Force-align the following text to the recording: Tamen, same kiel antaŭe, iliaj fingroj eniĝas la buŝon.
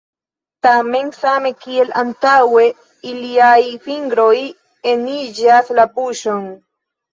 Tamen, 0.67 1.11
same 1.17 1.51
kiel 1.65 1.91
antaŭe, 2.03 2.65
iliaj 3.13 3.61
fingroj 3.85 4.35
eniĝas 4.95 5.73
la 5.83 5.89
buŝon. 6.01 6.53